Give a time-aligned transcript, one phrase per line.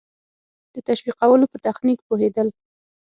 [0.73, 2.47] د تشویقولو په تخنیک پوهېدل.